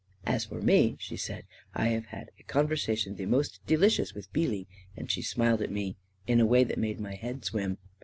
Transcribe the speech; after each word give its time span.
"As 0.35 0.45
for 0.45 0.63
me," 0.63 0.97
she 0.99 1.15
said," 1.15 1.45
I 1.75 1.89
have 1.89 2.07
had 2.07 2.31
a 2.39 2.43
conversa 2.51 2.97
tion 2.97 3.17
the 3.17 3.27
most 3.27 3.59
delicious 3.67 4.15
with 4.15 4.33
Beelee," 4.33 4.65
and 4.97 5.11
she 5.11 5.21
smiled 5.21 5.61
at 5.61 5.69
me 5.69 5.95
in 6.25 6.39
a 6.39 6.45
way 6.47 6.63
that 6.63 6.79
made 6.79 6.99
my 6.99 7.13
head 7.13 7.45
swim. 7.45 7.77